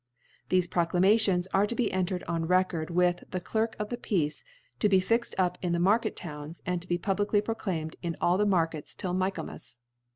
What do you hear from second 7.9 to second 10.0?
in all the Markets till Michaelmas *.